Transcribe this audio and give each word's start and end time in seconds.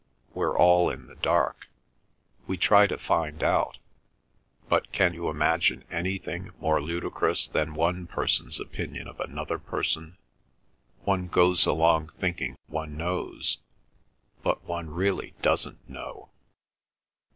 We're 0.33 0.57
all 0.57 0.89
in 0.89 1.05
the 1.05 1.13
dark. 1.15 1.67
We 2.47 2.57
try 2.57 2.87
to 2.87 2.97
find 2.97 3.43
out, 3.43 3.77
but 4.67 4.91
can 4.91 5.13
you 5.13 5.29
imagine 5.29 5.83
anything 5.91 6.49
more 6.59 6.81
ludicrous 6.81 7.47
than 7.47 7.75
one 7.75 8.07
person's 8.07 8.59
opinion 8.59 9.07
of 9.07 9.19
another 9.19 9.59
person? 9.59 10.17
One 11.03 11.27
goes 11.27 11.67
along 11.67 12.13
thinking 12.17 12.57
one 12.65 12.97
knows; 12.97 13.59
but 14.41 14.63
one 14.63 14.89
really 14.89 15.35
doesn't 15.43 15.87
know." 15.87 16.29